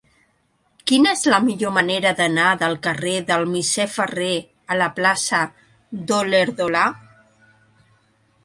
[0.91, 4.33] Quina és la millor manera d'anar del carrer del Misser Ferrer
[4.75, 5.45] a la plaça
[6.11, 6.87] d'Olèrdola?